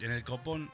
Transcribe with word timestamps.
En 0.00 0.10
el 0.10 0.24
copón 0.24 0.70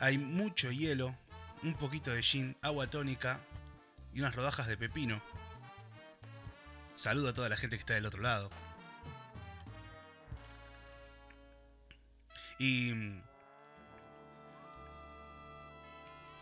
hay 0.00 0.18
mucho 0.18 0.72
hielo, 0.72 1.14
un 1.62 1.74
poquito 1.74 2.10
de 2.10 2.22
gin, 2.22 2.56
agua 2.60 2.88
tónica 2.88 3.38
y 4.12 4.20
unas 4.20 4.34
rodajas 4.34 4.66
de 4.66 4.76
pepino. 4.76 5.22
Saludo 6.96 7.28
a 7.28 7.32
toda 7.32 7.48
la 7.48 7.56
gente 7.56 7.76
que 7.76 7.80
está 7.80 7.94
del 7.94 8.06
otro 8.06 8.20
lado. 8.20 8.50
Y 12.58 12.92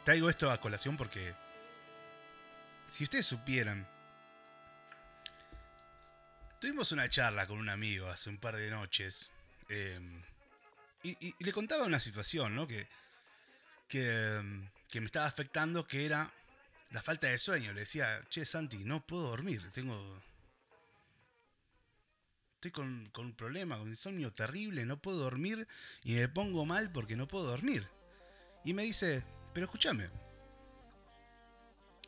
traigo 0.05 0.29
esto 0.31 0.51
a 0.51 0.61
colación 0.61 0.97
porque 0.97 1.35
si 2.87 3.05
ustedes 3.05 3.27
supieran, 3.27 3.87
tuvimos 6.61 6.93
una 6.93 7.09
charla 7.09 7.47
con 7.47 7.59
un 7.59 7.69
amigo 7.69 8.09
hace 8.09 8.29
un 8.31 8.39
par 8.39 8.57
de 8.57 8.71
noches 8.71 9.31
em, 9.69 10.23
y, 11.03 11.35
le 11.39 11.53
contaba 11.53 11.85
una 11.85 12.01
situación, 12.01 12.55
¿no? 12.55 12.67
Que, 12.67 12.87
que, 13.89 14.41
me 14.95 15.07
estaba 15.07 15.27
afectando, 15.27 15.87
que 15.87 16.05
era 16.05 16.33
la 16.91 17.03
falta 17.03 17.29
de 17.29 17.39
sueño. 17.39 17.73
Le 17.73 17.81
decía, 17.81 18.23
che, 18.29 18.45
Santi, 18.45 18.79
no 18.79 19.05
puedo 19.05 19.29
dormir, 19.29 19.71
tengo 19.73 20.21
estoy 22.55 22.73
con, 22.73 23.09
con, 23.11 23.27
un 23.27 23.33
problema, 23.33 23.79
con 23.79 23.89
insomnio 23.89 24.35
terrible, 24.35 24.85
no 24.85 25.01
puedo 25.01 25.17
dormir 25.17 25.67
y 26.05 26.17
me 26.17 26.29
pongo 26.29 26.67
mal 26.67 26.93
porque 26.93 27.17
no 27.17 27.27
puedo 27.27 27.47
dormir. 27.47 27.89
Y 28.65 28.75
me 28.75 28.83
dice, 28.83 29.25
pero 29.55 29.65
escúchame, 29.65 30.11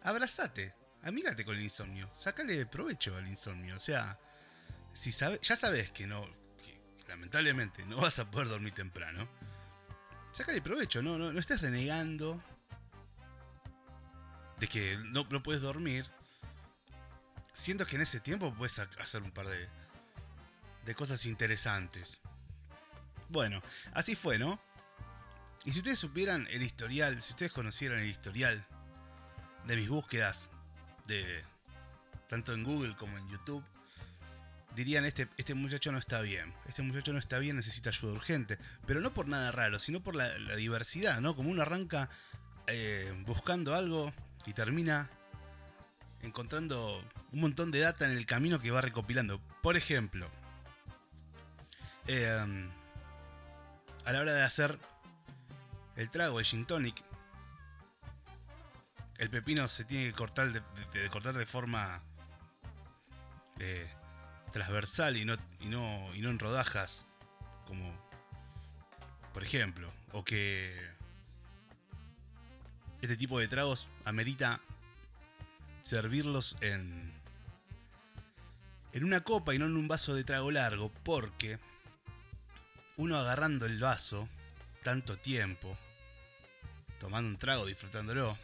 abrazate, 0.02 0.74
amígate 1.02 1.44
con 1.46 1.56
el 1.56 1.62
insomnio, 1.62 2.10
sácale 2.14 2.66
provecho 2.66 3.16
al 3.16 3.28
insomnio. 3.28 3.76
O 3.76 3.80
sea, 3.80 4.18
si 4.92 5.10
sabe, 5.10 5.40
ya 5.42 5.56
sabes 5.56 5.90
que 5.90 6.06
no, 6.06 6.28
lamentablemente 7.12 7.84
no 7.84 7.98
vas 7.98 8.18
a 8.18 8.30
poder 8.30 8.48
dormir 8.48 8.72
temprano, 8.72 9.28
sácale 10.32 10.62
provecho, 10.62 11.02
no, 11.02 11.18
no, 11.18 11.30
no 11.30 11.38
estés 11.38 11.60
renegando 11.60 12.42
de 14.58 14.66
que 14.66 14.96
no, 14.96 15.26
no 15.28 15.42
puedes 15.42 15.60
dormir. 15.60 16.06
Siento 17.52 17.84
que 17.84 17.96
en 17.96 18.02
ese 18.02 18.18
tiempo 18.18 18.54
puedes 18.54 18.78
hacer 18.78 19.22
un 19.22 19.30
par 19.30 19.46
de, 19.46 19.68
de 20.86 20.94
cosas 20.94 21.26
interesantes. 21.26 22.18
Bueno, 23.28 23.62
así 23.92 24.14
fue, 24.14 24.38
¿no? 24.38 24.58
Y 25.64 25.72
si 25.72 25.80
ustedes 25.80 25.98
supieran 25.98 26.48
el 26.50 26.62
historial, 26.62 27.20
si 27.20 27.32
ustedes 27.34 27.52
conocieran 27.52 27.98
el 27.98 28.08
historial 28.08 28.64
de 29.66 29.76
mis 29.76 29.88
búsquedas, 29.88 30.48
de 31.06 31.44
tanto 32.26 32.54
en 32.54 32.64
Google 32.64 32.96
como 32.96 33.18
en 33.18 33.28
YouTube, 33.28 33.62
dirían 34.74 35.04
este, 35.04 35.28
este 35.36 35.54
muchacho 35.54 35.92
no 35.92 35.98
está 35.98 36.20
bien, 36.20 36.54
este 36.68 36.82
muchacho 36.82 37.12
no 37.12 37.18
está 37.18 37.38
bien, 37.38 37.56
necesita 37.56 37.90
ayuda 37.90 38.12
urgente, 38.12 38.58
pero 38.86 39.00
no 39.00 39.12
por 39.12 39.28
nada 39.28 39.52
raro, 39.52 39.78
sino 39.78 40.02
por 40.02 40.14
la, 40.14 40.36
diversidad, 40.56 41.20
¿no? 41.20 41.36
Como 41.36 41.50
uno 41.50 41.62
arranca 41.62 42.08
eh, 42.66 43.12
buscando 43.26 43.74
algo 43.74 44.12
y 44.46 44.52
termina 44.52 45.10
encontrando 46.22 47.04
un 47.32 47.40
montón 47.40 47.70
de 47.70 47.80
data 47.80 48.04
en 48.04 48.12
el 48.12 48.26
camino 48.26 48.60
que 48.60 48.70
va 48.70 48.80
recopilando. 48.80 49.40
Por 49.60 49.76
ejemplo, 49.76 50.30
Em, 52.06 52.68
a 54.04 54.12
la 54.12 54.20
hora 54.20 54.32
de 54.32 54.42
hacer 54.42 54.78
el 55.96 56.10
trago, 56.10 56.40
el 56.40 56.44
gin 56.44 56.66
tonic, 56.66 57.02
el 59.18 59.30
pepino 59.30 59.68
se 59.68 59.84
tiene 59.84 60.06
que 60.06 60.12
cortar 60.12 60.52
de, 60.52 61.08
cortar 61.10 61.36
de 61.36 61.46
forma 61.46 62.02
eh, 63.60 63.88
transversal 64.52 65.16
y 65.16 65.24
no, 65.24 65.36
y, 65.60 65.66
no, 65.66 66.14
y 66.14 66.20
no 66.20 66.30
en 66.30 66.38
rodajas, 66.38 67.06
como 67.66 67.92
por 69.32 69.42
ejemplo, 69.42 69.90
o 70.12 70.24
que 70.24 70.90
este 73.00 73.16
tipo 73.16 73.40
de 73.40 73.48
tragos 73.48 73.88
amerita 74.04 74.60
servirlos 75.82 76.56
en 76.60 77.12
en 78.92 79.04
una 79.04 79.22
copa 79.22 79.54
y 79.54 79.58
no 79.58 79.66
en 79.66 79.76
un 79.76 79.88
vaso 79.88 80.14
de 80.14 80.24
trago 80.24 80.50
largo, 80.50 80.92
porque 81.02 81.58
uno 82.96 83.16
agarrando 83.16 83.66
el 83.66 83.78
vaso 83.80 84.28
tanto 84.82 85.16
tiempo, 85.16 85.76
tomando 87.00 87.30
un 87.30 87.38
trago, 87.38 87.66
disfrutándolo, 87.66 88.36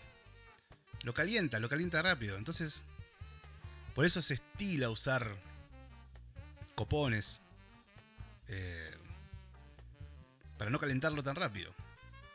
lo 1.03 1.13
calienta, 1.13 1.61
lo 1.61 1.69
calienta 1.69 2.01
rápido. 2.01 2.37
Entonces, 2.39 2.83
por 3.95 4.07
eso 4.07 4.23
se 4.23 4.35
estila 4.35 4.89
usar 4.89 5.37
copones 6.79 7.41
eh, 8.47 8.97
para 10.57 10.71
no 10.71 10.79
calentarlo 10.79 11.25
tan 11.25 11.35
rápido. 11.35 11.75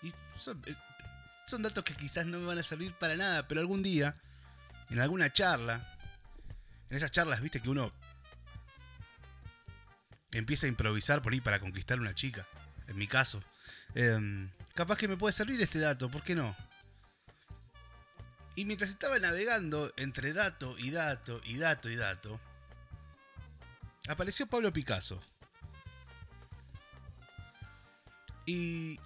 Y 0.02 0.12
son, 0.38 1.64
datos 1.64 1.86
que 1.86 1.96
quizás 1.96 2.26
no 2.26 2.40
me 2.40 2.48
van 2.48 2.60
a 2.60 2.64
servir 2.64 2.94
para 2.94 3.16
nada, 3.16 3.48
pero 3.48 3.62
algún 3.62 3.82
día, 3.82 4.18
en 4.90 5.00
alguna 5.00 5.32
charla, 5.32 5.80
en 6.90 6.98
esas 6.98 7.12
charlas, 7.12 7.40
viste 7.40 7.62
que 7.62 7.70
uno 7.70 7.94
empieza 10.34 10.66
a 10.66 10.70
improvisar 10.70 11.22
por 11.22 11.32
ahí 11.32 11.40
para 11.40 11.62
conquistar 11.62 11.98
una 12.02 12.14
chica. 12.14 12.46
En 12.88 12.98
mi 12.98 13.08
caso. 13.08 13.42
Em, 13.96 14.50
capaz 14.74 14.98
que 14.98 15.08
me 15.08 15.16
puede 15.16 15.32
servir 15.32 15.62
este 15.62 15.80
dato, 15.80 16.10
¿por 16.10 16.22
qué 16.22 16.36
no? 16.36 16.54
Y 18.56 18.66
mientras 18.66 18.90
estaba 18.90 19.18
navegando 19.20 19.94
entre 19.96 20.34
dato 20.34 20.78
y 20.78 20.92
dato 20.92 21.40
y 21.46 21.58
dato 21.58 21.90
y 21.90 21.96
dato, 21.96 22.42
apareció 24.08 24.48
Pablo 24.48 24.72
Picasso. 24.72 25.22
Y... 28.46 29.00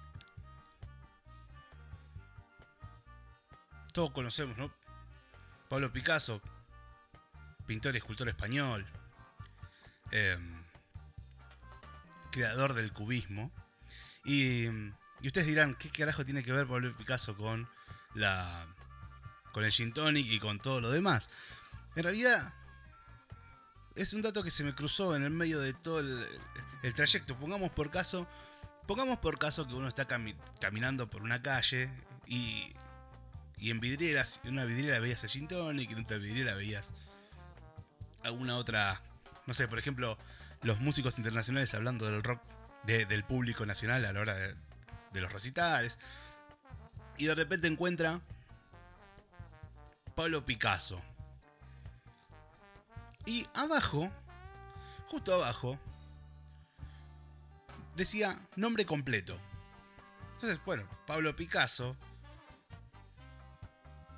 Todos 3.92 4.12
conocemos, 4.12 4.56
¿no? 4.56 4.72
Pablo 5.68 5.92
Picasso, 5.92 6.40
pintor 7.66 7.94
y 7.94 7.98
escultor 7.98 8.28
español. 8.28 8.86
Eh, 10.10 10.38
creador 12.30 12.74
del 12.74 12.92
cubismo. 12.92 13.50
Y, 14.24 14.66
y, 14.66 15.26
ustedes 15.26 15.46
dirán, 15.46 15.74
¿qué 15.74 15.90
carajo 15.90 16.24
tiene 16.24 16.42
que 16.42 16.52
ver 16.52 16.66
Pablo 16.66 16.96
Picasso 16.96 17.36
con 17.36 17.68
la 18.14 18.66
con 19.52 19.64
el 19.64 19.72
gin 19.72 19.92
y 20.14 20.38
con 20.38 20.58
todo 20.58 20.80
lo 20.80 20.90
demás? 20.90 21.28
En 21.96 22.04
realidad 22.04 22.52
es 23.98 24.12
un 24.12 24.22
dato 24.22 24.42
que 24.42 24.50
se 24.50 24.64
me 24.64 24.74
cruzó 24.74 25.16
en 25.16 25.24
el 25.24 25.30
medio 25.30 25.60
de 25.60 25.74
todo 25.74 26.00
el, 26.00 26.94
trayecto. 26.94 27.36
Pongamos 27.36 27.70
por 27.70 27.90
caso, 27.90 28.26
pongamos 28.86 29.18
por 29.18 29.38
caso 29.38 29.66
que 29.66 29.74
uno 29.74 29.88
está 29.88 30.06
caminando 30.60 31.10
por 31.10 31.22
una 31.22 31.42
calle 31.42 31.90
y, 32.26 32.72
y 33.58 33.70
en 33.70 33.80
vidrieras, 33.80 34.40
en 34.44 34.52
una 34.52 34.64
vidriera 34.64 35.00
veías 35.00 35.24
el 35.24 35.30
gin 35.30 35.48
tonic 35.48 35.90
en 35.90 36.00
otra 36.00 36.16
vidriera 36.16 36.54
veías 36.54 36.92
alguna 38.22 38.56
otra, 38.56 39.02
no 39.46 39.54
sé, 39.54 39.66
por 39.68 39.78
ejemplo, 39.78 40.16
los 40.62 40.80
músicos 40.80 41.18
internacionales 41.18 41.74
hablando 41.74 42.06
del 42.06 42.22
rock 42.22 42.40
del 42.84 43.24
público 43.24 43.66
nacional 43.66 44.04
a 44.04 44.12
la 44.12 44.20
hora 44.20 44.34
de, 44.34 44.56
los 45.20 45.32
recitales. 45.32 45.98
Y 47.18 47.26
de 47.26 47.34
repente 47.34 47.66
encuentra 47.66 48.20
Pablo 50.14 50.46
Picasso. 50.46 51.02
Y 53.28 53.46
abajo, 53.52 54.10
justo 55.06 55.34
abajo, 55.34 55.78
decía 57.94 58.40
nombre 58.56 58.86
completo. 58.86 59.38
Entonces, 60.36 60.58
bueno, 60.64 60.88
Pablo 61.06 61.36
Picasso, 61.36 61.94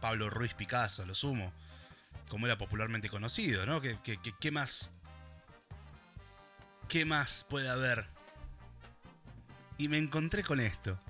Pablo 0.01 0.31
Ruiz 0.31 0.55
Picasso, 0.55 1.05
lo 1.05 1.17
sumo, 1.17 1.53
como 2.29 2.47
era 2.47 2.57
popularmente 2.57 3.11
conocido, 3.11 3.67
¿no? 3.67 3.81
¿Qué, 3.81 4.51
más 4.53 4.93
¿Qué 6.89 7.05
más 7.05 7.45
puede 7.51 7.69
haber? 7.69 8.07
Y 9.77 9.89
me 9.89 9.99
encontré 9.99 10.45
con 10.45 10.61
esto. 10.61 11.01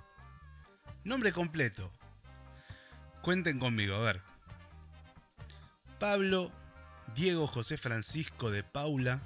Nombre 1.04 1.34
completo. 1.34 1.92
Cuenten 3.20 3.58
conmigo, 3.58 3.96
a 3.96 4.00
ver. 4.00 4.22
Pablo 5.98 6.50
Diego 7.14 7.46
José 7.46 7.76
Francisco 7.76 8.50
de 8.50 8.62
Paula, 8.62 9.20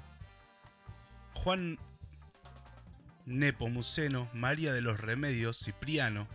Juan 1.33 1.79
Nepomuceno, 3.25 4.29
María 4.33 4.73
de 4.73 4.81
los 4.81 4.99
Remedios, 4.99 5.57
Cipriano, 5.57 6.27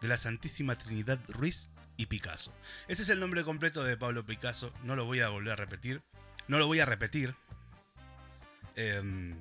de 0.00 0.08
la 0.08 0.16
Santísima 0.16 0.76
Trinidad 0.76 1.18
Ruiz 1.28 1.68
y 1.96 2.06
Picasso. 2.06 2.52
Ese 2.88 3.02
es 3.02 3.08
el 3.08 3.20
nombre 3.20 3.44
completo 3.44 3.84
de 3.84 3.96
Pablo 3.96 4.24
Picasso, 4.26 4.72
no 4.82 4.96
lo 4.96 5.04
voy 5.04 5.20
a 5.20 5.28
volver 5.28 5.52
a 5.52 5.56
repetir. 5.56 6.02
No 6.46 6.58
lo 6.58 6.66
voy 6.66 6.80
a 6.80 6.84
repetir. 6.84 7.34
Eh, 8.76 9.34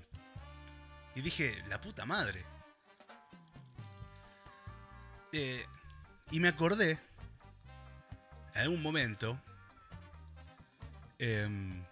y 1.16 1.22
dije, 1.22 1.62
la 1.68 1.82
puta 1.82 2.06
madre. 2.06 2.46
Eh, 5.32 5.66
y 6.32 6.40
me 6.40 6.48
acordé, 6.48 7.00
en 8.54 8.62
algún 8.62 8.82
momento, 8.82 9.38
em, 11.24 11.84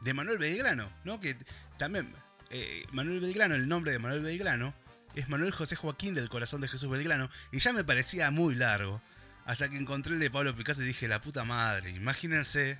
de 0.00 0.14
Manuel 0.14 0.38
Belgrano, 0.38 0.90
¿no? 1.04 1.20
Que 1.20 1.36
también, 1.76 2.12
eh, 2.50 2.86
Manuel 2.92 3.20
Belgrano, 3.20 3.54
el 3.54 3.68
nombre 3.68 3.92
de 3.92 3.98
Manuel 3.98 4.22
Belgrano, 4.22 4.74
es 5.14 5.28
Manuel 5.28 5.52
José 5.52 5.76
Joaquín 5.76 6.14
del 6.14 6.30
Corazón 6.30 6.62
de 6.62 6.68
Jesús 6.68 6.88
Belgrano. 6.88 7.30
Y 7.50 7.58
ya 7.58 7.72
me 7.72 7.84
parecía 7.84 8.30
muy 8.30 8.54
largo. 8.54 9.02
Hasta 9.44 9.68
que 9.68 9.76
encontré 9.76 10.14
el 10.14 10.20
de 10.20 10.30
Pablo 10.30 10.56
Picasso 10.56 10.82
y 10.82 10.86
dije, 10.86 11.08
la 11.08 11.20
puta 11.20 11.44
madre, 11.44 11.90
imagínense. 11.90 12.78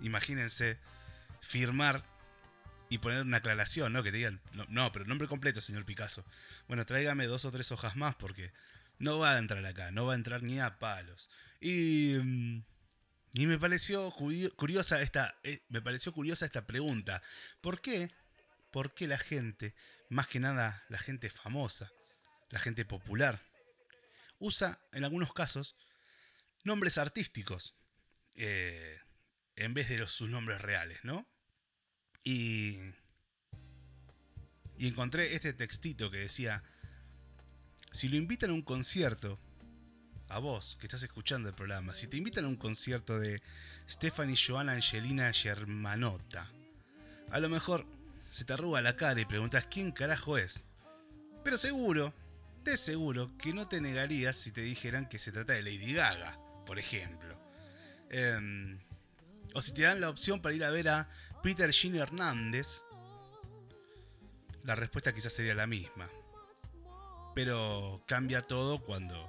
Imagínense 0.00 0.78
firmar 1.40 2.04
y 2.88 2.98
poner 2.98 3.22
una 3.22 3.38
aclaración, 3.38 3.92
¿no? 3.92 4.02
Que 4.02 4.10
te 4.10 4.18
digan, 4.18 4.40
no, 4.52 4.66
no, 4.68 4.92
pero 4.92 5.04
nombre 5.04 5.28
completo, 5.28 5.60
señor 5.60 5.84
Picasso. 5.84 6.24
Bueno, 6.68 6.86
tráigame 6.86 7.26
dos 7.26 7.44
o 7.44 7.50
tres 7.50 7.72
hojas 7.72 7.96
más 7.96 8.14
porque 8.14 8.52
no 8.98 9.18
va 9.18 9.32
a 9.32 9.38
entrar 9.38 9.64
acá, 9.66 9.90
no 9.90 10.06
va 10.06 10.12
a 10.12 10.16
entrar 10.16 10.42
ni 10.42 10.60
a 10.60 10.78
palos. 10.78 11.28
Y, 11.60 12.14
mm, 12.22 12.62
y 13.32 13.46
me 13.46 13.58
pareció 13.58 14.12
curiosa 14.56 15.00
esta, 15.02 15.38
eh, 15.42 15.62
me 15.68 15.80
pareció 15.80 16.12
curiosa 16.12 16.46
esta 16.46 16.66
pregunta. 16.66 17.22
¿Por 17.60 17.80
qué? 17.80 18.10
¿Por 18.72 18.94
qué 18.94 19.06
la 19.06 19.18
gente, 19.18 19.74
más 20.08 20.26
que 20.26 20.40
nada 20.40 20.84
la 20.88 20.98
gente 20.98 21.30
famosa, 21.30 21.92
la 22.50 22.58
gente 22.58 22.84
popular, 22.84 23.40
usa 24.38 24.80
en 24.92 25.04
algunos 25.04 25.32
casos 25.32 25.76
nombres 26.64 26.98
artísticos 26.98 27.74
eh, 28.34 28.98
en 29.54 29.74
vez 29.74 29.88
de 29.88 30.06
sus 30.08 30.28
nombres 30.28 30.60
reales, 30.60 31.04
¿no? 31.04 31.26
Y, 32.24 32.78
y 34.76 34.88
encontré 34.88 35.34
este 35.34 35.52
textito 35.52 36.10
que 36.10 36.18
decía, 36.18 36.64
si 37.92 38.08
lo 38.08 38.16
invitan 38.16 38.50
a 38.50 38.54
un 38.54 38.62
concierto, 38.62 39.38
a 40.30 40.38
vos 40.38 40.76
que 40.80 40.86
estás 40.86 41.02
escuchando 41.02 41.48
el 41.48 41.54
programa, 41.54 41.94
si 41.94 42.06
te 42.06 42.16
invitan 42.16 42.44
a 42.44 42.48
un 42.48 42.56
concierto 42.56 43.18
de 43.18 43.42
Stephanie 43.88 44.36
Joana 44.36 44.72
Angelina 44.72 45.32
Germanotta, 45.32 46.48
a 47.30 47.40
lo 47.40 47.48
mejor 47.48 47.84
se 48.30 48.44
te 48.44 48.52
arruga 48.52 48.80
la 48.80 48.96
cara 48.96 49.20
y 49.20 49.24
preguntas 49.24 49.66
quién 49.68 49.90
carajo 49.90 50.38
es. 50.38 50.64
Pero 51.42 51.56
seguro, 51.56 52.14
de 52.62 52.76
seguro, 52.76 53.36
que 53.38 53.52
no 53.52 53.66
te 53.66 53.80
negarías 53.80 54.36
si 54.36 54.52
te 54.52 54.60
dijeran 54.60 55.08
que 55.08 55.18
se 55.18 55.32
trata 55.32 55.54
de 55.54 55.62
Lady 55.62 55.94
Gaga, 55.94 56.38
por 56.64 56.78
ejemplo. 56.78 57.36
Em, 58.08 58.78
o 59.54 59.60
si 59.60 59.72
te 59.72 59.82
dan 59.82 60.00
la 60.00 60.10
opción 60.10 60.40
para 60.40 60.54
ir 60.54 60.64
a 60.64 60.70
ver 60.70 60.88
a 60.88 61.08
Peter 61.42 61.72
Gene 61.72 61.98
Hernández, 61.98 62.82
la 64.64 64.74
respuesta 64.74 65.12
quizás 65.12 65.32
sería 65.32 65.54
la 65.54 65.66
misma. 65.66 66.08
Pero 67.34 68.02
cambia 68.06 68.42
todo 68.42 68.80
cuando, 68.82 69.28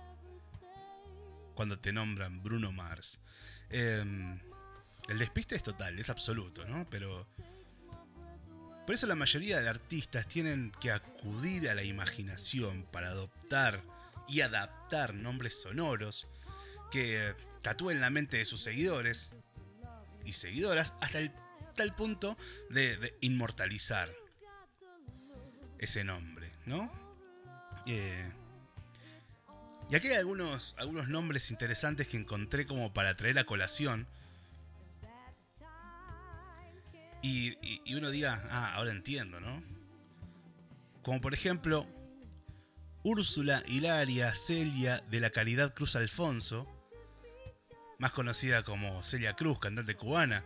cuando 1.62 1.78
te 1.78 1.94
nombran 1.94 2.42
Bruno 2.42 2.72
Mars. 2.72 3.20
Em, 3.70 4.40
el 5.08 5.20
despiste 5.20 5.54
es 5.54 5.62
total, 5.62 6.00
es 6.00 6.10
absoluto, 6.10 6.66
¿no? 6.66 6.90
Pero 6.90 7.28
por 8.84 8.96
eso 8.96 9.06
la 9.06 9.14
mayoría 9.14 9.62
de 9.62 9.70
artistas 9.70 10.28
tienen 10.28 10.72
que 10.82 10.92
acudir 10.92 11.70
a 11.70 11.76
la 11.76 11.84
imaginación 11.84 12.88
para 12.92 13.10
adoptar 13.10 13.84
y 14.28 14.42
adaptar 14.42 15.14
nombres 15.14 15.62
sonoros 15.62 16.28
que 16.90 17.36
tatúen 17.62 18.02
la 18.02 18.10
mente 18.10 18.38
de 18.38 18.46
sus 18.46 18.64
seguidores 18.64 19.30
y 20.26 20.34
seguidoras 20.34 20.96
hasta 21.00 21.20
el 21.20 21.32
tal 21.76 21.94
punto 21.94 22.38
de, 22.72 23.16
inmortalizar 23.22 24.12
ese 25.78 26.04
nombre, 26.04 26.54
¿no? 26.66 26.92
Eh, 27.86 28.32
y 29.92 29.96
aquí 29.96 30.08
hay 30.08 30.16
algunos, 30.16 30.74
algunos 30.78 31.10
nombres 31.10 31.52
interesantes 31.52 32.08
que 32.08 32.16
encontré 32.16 32.66
como 32.66 32.94
para 32.94 33.14
traer 33.18 33.38
a 33.40 33.44
colación 33.44 34.08
y, 37.22 37.58
uno 37.94 38.10
diga, 38.10 38.42
ah, 38.50 38.74
ahora 38.76 38.92
entiendo, 38.92 39.42
¿no? 39.42 39.62
Como 41.04 41.20
por 41.20 41.34
ejemplo, 41.34 41.86
Úrsula 43.04 43.64
Hilaria 43.68 44.34
Celia 44.34 45.04
de 45.12 45.20
la 45.20 45.30
Caridad 45.30 45.74
Cruz 45.74 45.98
Alfonso, 45.98 46.68
más 48.00 48.14
conocida 48.14 48.64
como 48.64 49.04
Celia 49.04 49.34
Cruz, 49.34 49.60
cantante 49.60 49.96
cubana, 49.96 50.46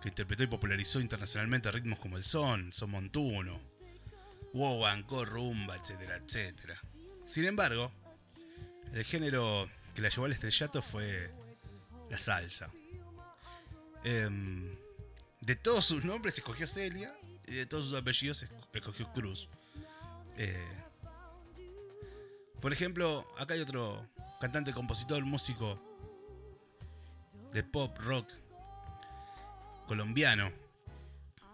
que 0.00 0.08
interpretó 0.08 0.42
y 0.42 0.46
popularizó 0.46 1.00
internacionalmente 1.00 1.70
ritmos 1.70 1.98
como 1.98 2.16
el 2.16 2.24
son, 2.24 2.72
son 2.72 2.92
montuno, 2.92 3.60
wowanco, 4.54 5.26
rumba, 5.26 5.76
etcétera, 5.76 6.16
etcétera. 6.16 6.80
Sin 7.26 7.44
embargo, 7.44 7.92
el 8.92 9.04
género 9.04 9.68
que 9.94 10.02
la 10.02 10.08
llevó 10.08 10.26
al 10.26 10.32
estrellato 10.32 10.82
fue 10.82 11.30
la 12.10 12.18
salsa. 12.18 12.70
Eh, 14.04 14.28
de 15.40 15.56
todos 15.56 15.84
sus 15.84 16.04
nombres 16.04 16.34
escogió 16.38 16.66
Celia 16.66 17.14
y 17.46 17.54
de 17.54 17.66
todos 17.66 17.86
sus 17.86 17.94
apellidos 17.94 18.46
escogió 18.72 19.12
Cruz. 19.12 19.48
Eh, 20.36 20.66
por 22.60 22.72
ejemplo, 22.72 23.26
acá 23.38 23.54
hay 23.54 23.60
otro 23.60 24.06
cantante, 24.40 24.72
compositor, 24.72 25.24
músico 25.24 25.80
de 27.52 27.62
pop 27.62 27.96
rock 27.98 28.30
colombiano 29.86 30.52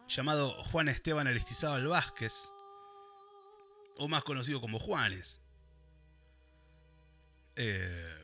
llamado 0.08 0.50
Juan 0.64 0.88
Esteban 0.88 1.26
Aristizábal 1.26 1.86
Vázquez, 1.86 2.50
o 3.96 4.08
más 4.08 4.25
conocido 4.25 4.60
como 4.60 4.78
Juanes. 4.78 5.40
Eh, 7.56 8.15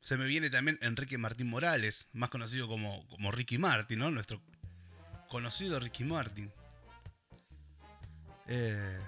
se 0.00 0.16
me 0.16 0.26
viene 0.26 0.50
también 0.50 0.78
Enrique 0.82 1.18
Martín 1.18 1.48
Morales, 1.48 2.08
más 2.12 2.30
conocido 2.30 2.68
como, 2.68 3.06
como 3.08 3.30
Ricky 3.30 3.58
Martin. 3.58 3.98
Nuestro 3.98 4.42
conocido 5.28 5.78
Ricky 5.78 6.04
Martin. 6.04 6.52
Eh, 8.48 8.98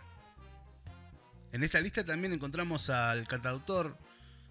en 1.50 1.64
esta 1.64 1.80
lista 1.80 2.04
también 2.04 2.32
encontramos 2.32 2.88
al 2.88 3.26
cantautor, 3.26 3.98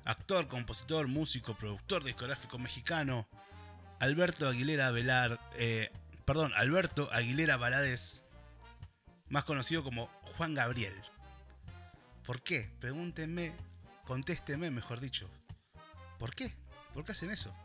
actor, 0.04 0.48
compositor, 0.48 1.08
músico, 1.08 1.56
productor 1.56 2.04
discográfico 2.04 2.60
mexicano, 2.60 3.28
Alberto 4.00 4.50
Aguilera 4.50 4.92
Velar, 4.92 5.40
eh, 5.56 5.92
perdón, 6.26 6.52
Alberto 6.56 7.10
Aguilera 7.14 7.56
Valadez, 7.56 8.24
más 9.30 9.46
conocido 9.46 9.84
como 9.84 10.08
Juan 10.38 10.54
Gabriel. 10.54 10.94
¿Por 12.26 12.42
qué? 12.42 12.70
Pregúntenme, 12.80 13.54
contésteme, 14.06 14.72
mejor 14.72 15.00
dicho. 15.00 15.30
¿Por 16.20 16.36
qué? 16.36 16.54
¿Por 16.94 17.04
qué 17.04 17.14
hacen 17.14 17.32
eso? 17.32 17.56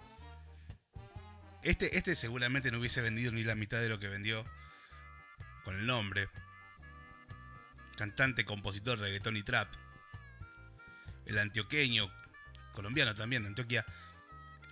Este, 1.62 1.96
este 1.96 2.14
seguramente 2.14 2.70
no 2.70 2.78
hubiese 2.78 3.02
vendido 3.02 3.32
ni 3.32 3.42
la 3.42 3.54
mitad 3.54 3.80
de 3.80 3.88
lo 3.88 3.98
que 3.98 4.08
vendió 4.08 4.44
con 5.64 5.76
el 5.76 5.86
nombre. 5.86 6.28
Cantante, 7.96 8.44
compositor, 8.44 8.98
reggaetón 8.98 9.36
y 9.36 9.42
trap. 9.42 9.68
El 11.24 11.38
antioqueño, 11.38 12.08
colombiano 12.72 13.14
también, 13.14 13.42
de 13.42 13.48
Antioquia. 13.48 13.84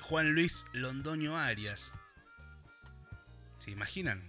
Juan 0.03 0.35
Luis 0.35 0.67
Londoño 0.73 1.37
Arias. 1.37 1.93
¿Se 3.59 3.71
imaginan? 3.71 4.23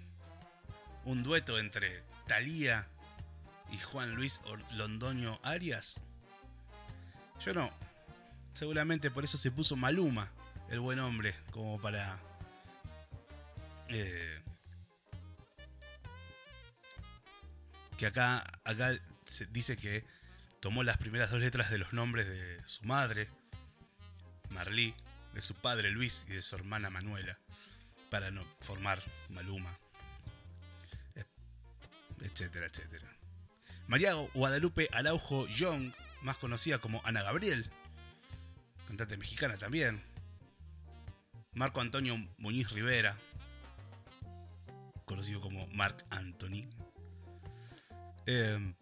Un 1.03 1.21
dueto 1.21 1.59
entre 1.59 2.03
Thalía 2.25 2.89
y 3.71 3.77
Juan 3.77 4.15
Luis 4.15 4.41
Londoño 4.71 5.39
Arias. 5.43 6.01
Yo 7.43 7.53
no, 7.53 7.71
Seguramente 8.55 9.11
por 9.11 9.25
eso 9.25 9.37
se 9.37 9.51
puso 9.51 9.75
Maluma, 9.75 10.31
el 10.69 10.79
buen 10.79 10.99
hombre, 10.99 11.35
como 11.51 11.79
para... 11.79 12.17
Eh, 13.89 14.41
que 17.97 18.05
acá, 18.05 18.45
acá 18.63 18.97
se 19.25 19.45
dice 19.47 19.75
que 19.75 20.05
tomó 20.61 20.83
las 20.83 20.97
primeras 20.97 21.31
dos 21.31 21.41
letras 21.41 21.69
de 21.69 21.79
los 21.79 21.91
nombres 21.91 22.29
de 22.29 22.65
su 22.65 22.85
madre, 22.85 23.27
Marlí, 24.49 24.95
de 25.33 25.41
su 25.41 25.53
padre 25.53 25.91
Luis 25.91 26.25
y 26.29 26.33
de 26.35 26.41
su 26.41 26.55
hermana 26.55 26.89
Manuela, 26.89 27.37
para 28.09 28.31
no 28.31 28.45
formar 28.61 29.03
Maluma, 29.27 29.77
etcétera, 32.21 32.67
etcétera. 32.67 33.14
María 33.87 34.13
Guadalupe 34.33 34.89
Araujo 34.91 35.47
Young, 35.47 35.91
más 36.21 36.37
conocida 36.37 36.79
como 36.79 37.01
Ana 37.05 37.21
Gabriel, 37.21 37.69
cantante 38.87 39.17
mexicana 39.17 39.57
también. 39.57 40.03
Marco 41.53 41.79
Antonio 41.79 42.17
Muñiz 42.37 42.69
Rivera, 42.71 43.15
conocido 45.05 45.39
como 45.39 45.67
Marc 45.67 46.03
Anthony. 46.09 46.67
Em, 48.25 48.75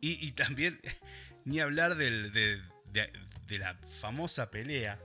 y, 0.00 0.32
también, 0.32 0.80
ni 1.44 1.60
hablar 1.60 1.94
de, 1.94 2.30
de 2.30 3.58
la 3.58 3.74
famosa 4.00 4.50
pelea, 4.50 5.00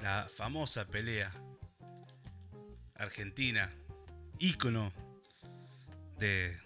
la 0.00 0.28
famosa 0.32 0.86
pelea 0.86 1.32
argentina, 2.94 3.72
ícono 4.38 4.92
de, 6.20 6.56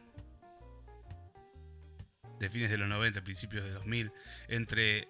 fines 2.50 2.70
de 2.70 2.76
los 2.78 2.88
90, 2.88 3.22
principios 3.22 3.64
de 3.64 3.70
2000, 3.72 4.12
entre 4.48 5.08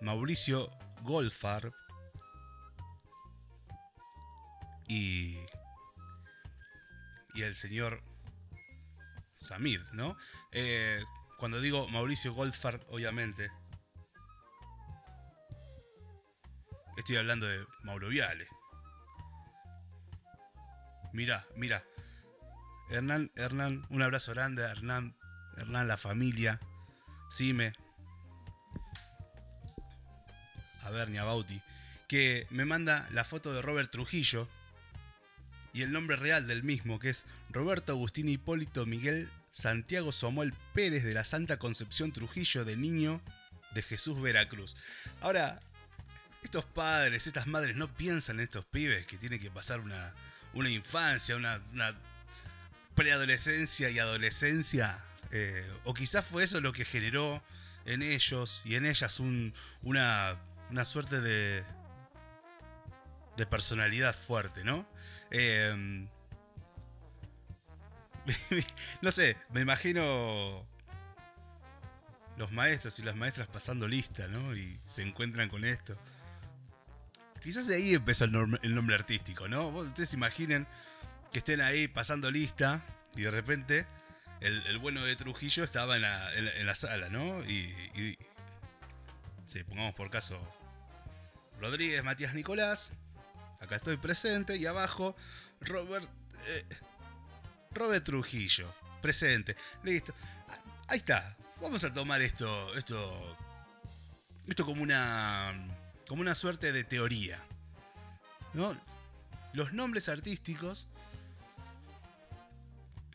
Mauricio 0.00 0.70
Golfar 1.02 1.72
y, 4.86 5.36
y 7.34 7.42
el 7.42 7.54
señor 7.54 8.02
Samir, 9.34 9.84
¿no? 9.92 10.16
Eh, 10.52 11.02
cuando 11.38 11.60
digo 11.60 11.88
Mauricio 11.88 12.34
Goldfart, 12.34 12.82
obviamente, 12.90 13.50
estoy 16.98 17.16
hablando 17.16 17.46
de 17.46 17.64
Mauro 17.82 18.08
Viale. 18.08 18.46
Mira, 21.12 21.46
mira. 21.56 21.82
Hernán, 22.90 23.30
Hernán, 23.36 23.86
un 23.88 24.02
abrazo 24.02 24.32
grande 24.32 24.64
a 24.64 24.72
Hernán, 24.72 25.16
Hernán, 25.56 25.88
la 25.88 25.96
familia, 25.96 26.60
Sime, 27.30 27.72
a 30.82 30.90
Bernia 30.90 31.24
Bauti, 31.24 31.62
que 32.08 32.46
me 32.50 32.64
manda 32.64 33.08
la 33.12 33.24
foto 33.24 33.52
de 33.52 33.62
Robert 33.62 33.90
Trujillo 33.90 34.48
y 35.72 35.82
el 35.82 35.92
nombre 35.92 36.16
real 36.16 36.48
del 36.48 36.64
mismo, 36.64 36.98
que 36.98 37.10
es 37.10 37.24
Roberto 37.50 37.92
Agustín 37.92 38.28
Hipólito 38.28 38.86
Miguel 38.86 39.28
Santiago 39.52 40.10
Samuel 40.10 40.52
Pérez 40.74 41.04
de 41.04 41.14
la 41.14 41.24
Santa 41.24 41.58
Concepción 41.58 42.12
Trujillo 42.12 42.64
de 42.64 42.76
Niño 42.76 43.20
de 43.74 43.82
Jesús 43.82 44.20
Veracruz. 44.20 44.76
Ahora, 45.20 45.60
estos 46.42 46.64
padres, 46.64 47.26
estas 47.26 47.46
madres 47.46 47.76
no 47.76 47.92
piensan 47.94 48.40
en 48.40 48.44
estos 48.44 48.64
pibes 48.64 49.06
que 49.06 49.16
tienen 49.16 49.40
que 49.40 49.50
pasar 49.50 49.80
una, 49.80 50.12
una 50.54 50.70
infancia, 50.70 51.36
una, 51.36 51.60
preadolescencia 52.94 53.90
y 53.90 53.98
adolescencia. 53.98 54.98
Eh, 55.32 55.68
o 55.84 55.94
quizás 55.94 56.24
fue 56.24 56.44
eso 56.44 56.60
lo 56.60 56.72
que 56.72 56.84
generó 56.84 57.42
en 57.84 58.02
ellos 58.02 58.62
y 58.64 58.74
en 58.74 58.86
ellas 58.86 59.20
una, 59.20 60.38
una 60.70 60.84
suerte 60.84 61.20
de, 61.20 61.64
de 63.36 63.46
personalidad 63.46 64.14
fuerte, 64.14 64.64
¿no? 64.64 64.86
Eh, 65.30 66.06
no 69.02 69.10
sé, 69.10 69.36
me 69.50 69.60
imagino 69.60 70.66
los 72.36 72.50
maestros 72.52 72.98
y 72.98 73.02
las 73.02 73.16
maestras 73.16 73.48
pasando 73.48 73.86
lista, 73.86 74.26
¿no? 74.28 74.54
Y 74.54 74.78
se 74.86 75.02
encuentran 75.02 75.48
con 75.48 75.64
esto. 75.64 75.96
Quizás 77.42 77.66
de 77.66 77.76
ahí 77.76 77.94
empezó 77.94 78.24
el, 78.24 78.32
nombre, 78.32 78.94
artístico, 78.94 79.48
¿no? 79.48 79.68
ustedes 79.68 80.12
imaginen 80.12 80.66
que 81.32 81.38
estén 81.38 81.60
ahí 81.60 81.88
pasando 81.88 82.30
lista 82.30 82.82
y 83.14 83.22
de 83.22 83.30
repente 83.30 83.86
el, 84.40 84.78
bueno 84.78 85.04
de 85.04 85.16
Trujillo 85.16 85.64
estaba 85.64 85.96
en 85.96 86.02
la, 86.66 86.74
sala, 86.74 87.08
¿no? 87.08 87.44
Y, 87.44 88.16
sí, 89.44 89.62
pongamos 89.64 89.94
por 89.94 90.10
caso 90.10 90.40
Rodríguez, 91.60 92.02
Matías 92.02 92.34
Nicolás, 92.34 92.90
acá 93.60 93.76
estoy 93.76 93.96
presente 93.98 94.56
y 94.56 94.66
abajo 94.66 95.14
Robert, 95.60 96.08
eh, 96.46 96.64
Robert 97.72 98.04
Trujillo, 98.04 98.72
presente, 99.02 99.56
listo. 99.82 100.14
Ahí 100.88 100.98
está, 100.98 101.36
vamos 101.60 101.84
a 101.84 101.92
tomar 101.92 102.22
esto, 102.22 102.74
esto, 102.74 103.36
esto 104.48 104.64
como 104.64 104.82
una 104.82 105.54
como 106.08 106.22
una 106.22 106.34
suerte 106.34 106.72
de 106.72 106.82
teoría. 106.82 107.38
¿no? 108.52 108.76
Los 109.52 109.72
nombres 109.72 110.08
artísticos 110.08 110.88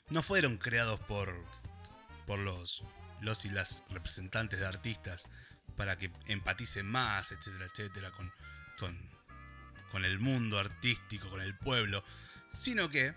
no 0.09 0.24
fueron 0.24 0.57
creados 0.57 1.00
por, 1.01 1.33
por 2.25 2.39
los, 2.39 2.83
los 3.21 3.45
y 3.45 3.50
las 3.50 3.83
representantes 3.89 4.59
de 4.59 4.65
artistas 4.65 5.27
para 5.75 5.97
que 5.97 6.12
empaticen 6.27 6.85
más, 6.85 7.31
etcétera, 7.31 7.65
etcétera, 7.65 8.12
con, 8.12 8.31
con, 8.79 8.97
con 9.91 10.05
el 10.05 10.19
mundo 10.19 10.59
artístico, 10.59 11.29
con 11.29 11.41
el 11.41 11.57
pueblo, 11.57 12.03
sino 12.53 12.89
que 12.89 13.13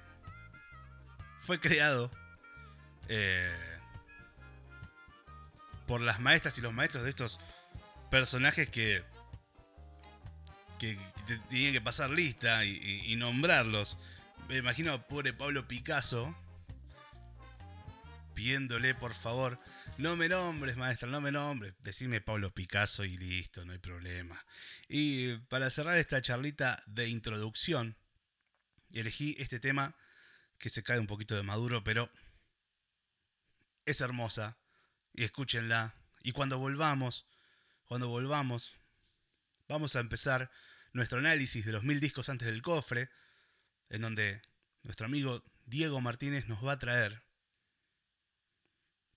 fue 1.43 1.61
creado 1.61 2.11
eh, 3.09 3.79
por 5.87 6.01
las 6.01 6.21
maestras 6.21 6.59
y 6.59 6.61
los 6.61 6.75
maestros 6.75 7.05
de 7.05 7.11
estos 7.11 7.39
personajes 8.11 8.69
que 8.69 9.05
que, 10.79 10.97
tenían 11.49 11.73
que 11.73 11.81
pasar 11.81 12.11
lista 12.11 12.65
y, 12.65 13.15
nombrarlos. 13.17 13.97
Me 14.49 14.57
imagino 14.57 15.03
pobre 15.07 15.33
Pablo 15.33 15.69
Picasso 15.69 16.35
pidiéndole 18.39 18.95
por 18.95 19.15
favor, 19.15 19.59
no 19.97 20.15
me 20.15 20.29
nombres, 20.29 20.77
maestra, 20.77 21.09
no 21.09 21.21
me 21.21 21.33
nombres. 21.33 21.75
Decime 21.81 22.21
Pablo 22.21 22.55
Picasso 22.55 23.05
y 23.05 23.17
listo, 23.17 23.65
no 23.65 23.73
hay 23.73 23.79
problema. 23.79 24.47
Y 24.89 25.39
para 25.49 25.71
cerrar 25.71 25.99
esta 25.99 26.23
charlita 26.23 26.81
de 26.87 27.09
introducción, 27.09 27.97
elegí 28.93 29.35
este 29.41 29.59
tema 29.59 29.97
que 30.57 30.71
se 30.71 30.85
cae 30.85 31.01
un 31.01 31.09
poquito 31.09 31.35
de 31.35 31.43
maduro, 31.43 31.83
pero 31.83 32.13
es 33.87 34.01
hermosa. 34.01 34.57
Y 35.13 35.25
escúchenla. 35.25 35.97
Y 36.23 36.31
cuando 36.31 36.59
volvamos, 36.59 37.27
cuando 37.87 38.07
volvamos, 38.07 38.73
vamos 39.67 39.97
a 39.97 40.01
empezar 40.01 40.53
nuestro 40.93 41.19
análisis 41.19 41.67
de 41.67 41.73
los 41.73 41.83
mil 41.83 41.99
discos 41.99 42.29
antes 42.29 42.47
del 42.47 42.63
cofre, 42.63 43.11
en 43.91 44.03
donde 44.03 44.43
nuestro 44.85 45.07
amigo 45.07 45.43
Diego 45.67 46.01
Martínez 46.01 46.47
nos 46.47 46.65
va 46.65 46.75
a 46.75 46.79
traer 46.79 47.28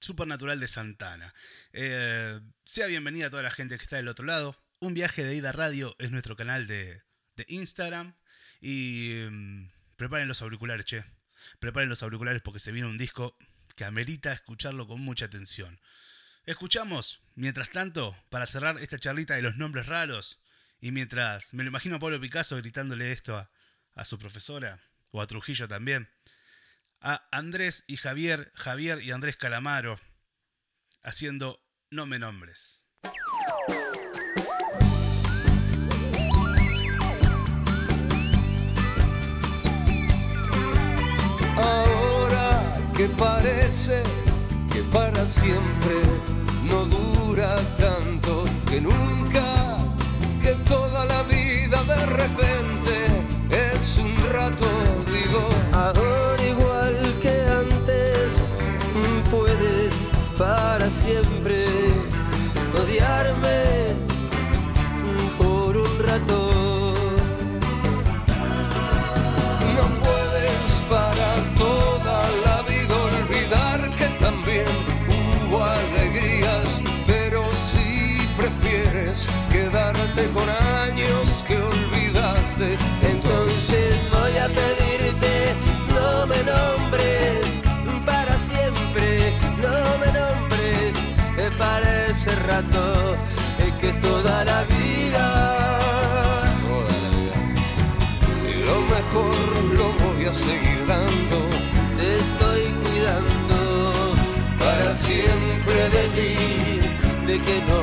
Supernatural 0.01 0.59
de 0.59 0.67
Santana. 0.67 1.33
Eh, 1.71 2.39
sea 2.65 2.87
bienvenida 2.87 3.27
a 3.27 3.29
toda 3.29 3.43
la 3.43 3.51
gente 3.51 3.77
que 3.77 3.83
está 3.83 3.95
del 3.95 4.07
otro 4.07 4.25
lado. 4.25 4.61
Un 4.79 4.93
viaje 4.93 5.23
de 5.23 5.35
ida 5.35 5.51
radio 5.51 5.95
es 5.99 6.11
nuestro 6.11 6.35
canal 6.35 6.67
de, 6.67 7.03
Instagram. 7.47 8.15
Y 8.59 9.25
mm, 9.29 9.69
preparen 9.95 10.27
los 10.27 10.41
auriculares, 10.41 10.85
che. 10.85 11.05
Preparen 11.59 11.89
los 11.89 12.03
auriculares 12.03 12.41
porque 12.41 12.59
se 12.59 12.71
viene 12.71 12.87
un 12.87 12.97
disco 12.97 13.37
que 13.75 13.85
amerita 13.85 14.33
escucharlo 14.33 14.87
con 14.87 14.99
mucha 15.01 15.25
atención. 15.25 15.79
Escuchamos, 16.45 17.21
mientras 17.35 17.69
tanto, 17.69 18.17
para 18.29 18.47
cerrar 18.47 18.79
esta 18.79 18.97
charlita 18.97 19.35
de 19.35 19.43
los 19.43 19.57
nombres 19.57 19.85
raros, 19.85 20.39
y 20.79 20.91
mientras 20.91 21.53
me 21.53 21.63
lo 21.63 21.69
imagino 21.69 21.97
a 21.97 21.99
Pablo 21.99 22.19
Picasso 22.19 22.57
gritándole 22.57 23.11
esto 23.11 23.37
a, 23.37 24.05
su 24.05 24.17
profesora, 24.17 24.81
o 25.11 25.21
a 25.21 25.27
Trujillo 25.27 25.67
también, 25.67 26.09
a 27.01 27.27
Andrés 27.31 27.83
y 27.87 27.97
Javier, 27.97 28.51
Javier 28.55 29.01
y 29.01 29.11
Andrés 29.11 29.35
Calamaro, 29.35 29.99
haciendo 31.03 31.63
No 31.89 32.05
me 32.05 32.19
nombres. 32.19 32.83
Ahora 41.57 42.73
que 42.95 43.07
parece 43.09 44.03
que 44.71 44.81
para 44.93 45.25
siempre 45.25 45.95
no 46.63 46.85
dura 46.85 47.55
tanto, 47.77 48.45
que 48.69 48.79
nunca 48.79 49.77
que 50.41 50.53
toda 50.69 51.05
la 51.05 51.23
vida 51.23 51.83
de 51.83 52.05
repente 52.05 52.70
para 60.81 60.89
siempre 60.89 61.40
ese 92.11 92.35
rato 92.35 93.15
eh, 93.59 93.71
que 93.79 93.87
es 93.87 94.01
toda 94.01 94.43
la 94.43 94.63
vida. 94.63 95.25
Toda 96.67 96.95
la 97.03 97.09
vida. 97.17 97.37
Y 98.49 98.53
lo 98.69 98.77
mejor 98.95 99.35
lo 99.79 99.87
voy 100.03 100.25
a 100.25 100.33
seguir 100.33 100.79
dando. 100.87 101.37
Te 101.97 102.07
estoy 102.23 102.63
cuidando 102.83 103.59
para 104.59 104.91
siempre 104.91 105.79
de 105.95 106.03
ti, 106.17 106.35
de 107.27 107.35
que 107.45 107.57
no 107.69 107.81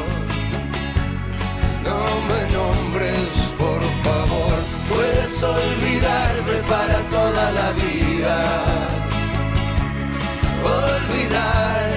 no 1.89 1.99
me 2.29 2.41
nombres, 2.59 3.35
por 3.57 3.83
favor. 4.05 4.53
Puedes 4.93 5.43
olvidarme 5.43 6.57
para 6.75 6.99
toda 7.17 7.45
la 7.53 7.69
vida. 7.83 8.37
Olvidar 10.63 11.88